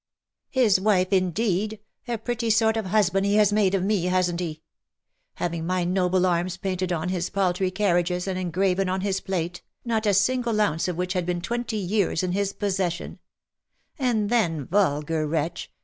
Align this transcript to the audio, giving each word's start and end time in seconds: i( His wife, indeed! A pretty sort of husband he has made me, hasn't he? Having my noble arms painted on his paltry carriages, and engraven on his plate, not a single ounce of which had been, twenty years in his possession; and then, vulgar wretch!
i( 0.55 0.59
His 0.61 0.79
wife, 0.81 1.13
indeed! 1.13 1.79
A 2.07 2.17
pretty 2.17 2.49
sort 2.49 2.75
of 2.75 2.87
husband 2.87 3.23
he 3.23 3.35
has 3.35 3.53
made 3.53 3.79
me, 3.83 4.05
hasn't 4.05 4.39
he? 4.39 4.63
Having 5.35 5.67
my 5.67 5.83
noble 5.83 6.25
arms 6.25 6.57
painted 6.57 6.91
on 6.91 7.09
his 7.09 7.29
paltry 7.29 7.69
carriages, 7.69 8.27
and 8.27 8.39
engraven 8.39 8.89
on 8.89 9.01
his 9.01 9.21
plate, 9.21 9.61
not 9.85 10.07
a 10.07 10.15
single 10.15 10.59
ounce 10.59 10.87
of 10.87 10.97
which 10.97 11.13
had 11.13 11.27
been, 11.27 11.39
twenty 11.39 11.77
years 11.77 12.23
in 12.23 12.31
his 12.31 12.51
possession; 12.51 13.19
and 13.99 14.31
then, 14.31 14.65
vulgar 14.65 15.27
wretch! 15.27 15.71